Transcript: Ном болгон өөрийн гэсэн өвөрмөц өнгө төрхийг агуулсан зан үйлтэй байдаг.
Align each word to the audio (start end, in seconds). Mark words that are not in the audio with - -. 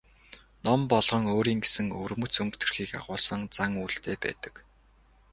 Ном 0.65 0.79
болгон 0.91 1.23
өөрийн 1.35 1.59
гэсэн 1.65 1.87
өвөрмөц 1.97 2.33
өнгө 2.41 2.57
төрхийг 2.59 2.91
агуулсан 2.99 3.41
зан 3.55 3.71
үйлтэй 3.83 4.15
байдаг. 4.23 4.53